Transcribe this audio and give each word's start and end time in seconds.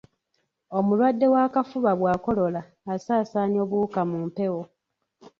Omulwadde 0.77 1.25
w’akafuba 1.33 1.91
bw’akolola, 1.99 2.61
asaasaanya 2.93 3.59
obuwuka 3.65 4.01
mu 4.09 4.17
mpewo. 4.25 4.63